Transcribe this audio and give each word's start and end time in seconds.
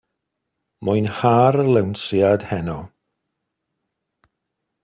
Mwynha'r 0.87 1.55
lawnsiad 1.75 2.41
heno. 2.49 2.79